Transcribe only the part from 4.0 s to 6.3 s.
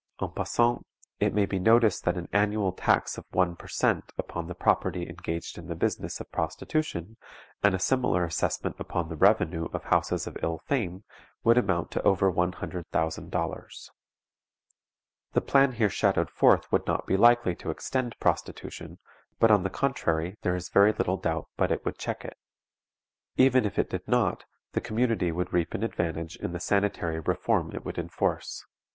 upon the property engaged in the business